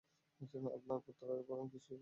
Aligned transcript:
আপনার 0.75 0.99
পুত্ররাই 0.99 1.43
বরং 1.47 1.65
কিছু 1.69 1.79
শেখেনি। 1.79 1.89